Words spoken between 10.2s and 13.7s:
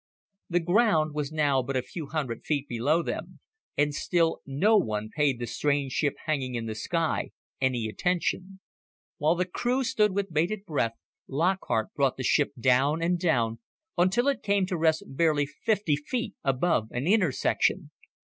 bated breath, Lockhart brought the ship down and down,